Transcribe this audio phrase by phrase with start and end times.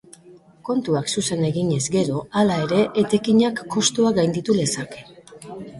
[0.69, 5.11] Kontuak zuzen eginez gero, hala ere, etekinak kostua gainditu lezake.